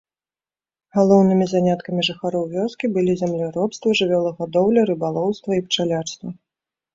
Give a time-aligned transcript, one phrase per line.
[0.95, 6.35] Галоўнымі заняткамі жыхароў вёскі былі земляробства, жывёлагадоўля, рыбалоўства і пчалярства.